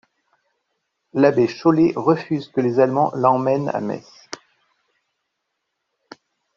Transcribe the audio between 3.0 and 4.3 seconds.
l'emmènent à Metz.